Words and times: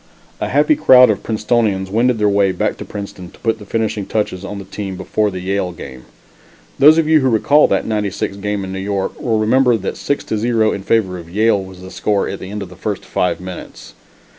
A 0.39 0.47
happy 0.49 0.75
crowd 0.75 1.11
of 1.11 1.21
Princetonians 1.21 1.91
wended 1.91 2.17
their 2.17 2.27
way 2.27 2.51
back 2.51 2.75
to 2.77 2.85
Princeton 2.85 3.29
to 3.29 3.37
put 3.41 3.59
the 3.59 3.67
finishing 3.67 4.07
touches 4.07 4.43
on 4.43 4.57
the 4.57 4.65
team 4.65 4.97
before 4.97 5.29
the 5.29 5.41
Yale 5.41 5.71
game. 5.71 6.05
Those 6.79 6.97
of 6.97 7.07
you 7.07 7.19
who 7.19 7.29
recall 7.29 7.67
that 7.67 7.85
'96 7.85 8.37
game 8.37 8.63
in 8.63 8.73
New 8.73 8.79
York 8.79 9.21
will 9.21 9.37
remember 9.37 9.77
that 9.77 9.97
6 9.97 10.23
to 10.23 10.39
0 10.39 10.71
in 10.71 10.81
favor 10.81 11.19
of 11.19 11.29
Yale 11.29 11.63
was 11.63 11.81
the 11.83 11.91
score, 11.91 12.27
at 12.27 12.39
the 12.39 12.49
end 12.49 12.63
of 12.63 12.69
the 12.69 12.75
first 12.75 13.05
five 13.05 13.39
minutes. 13.39 13.93